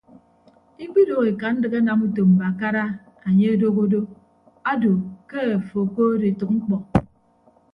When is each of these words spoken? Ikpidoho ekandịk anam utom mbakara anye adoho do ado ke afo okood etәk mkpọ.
Ikpidoho 0.83 1.23
ekandịk 1.31 1.73
anam 1.79 1.99
utom 2.07 2.29
mbakara 2.35 2.83
anye 3.27 3.45
adoho 3.55 3.83
do 3.93 3.99
ado 4.71 4.93
ke 5.29 5.39
afo 5.57 5.77
okood 5.85 6.21
etәk 6.29 6.49
mkpọ. 6.55 6.77